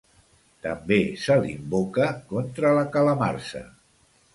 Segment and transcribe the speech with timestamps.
[0.67, 3.69] També se l'invoca contra la calamarsa.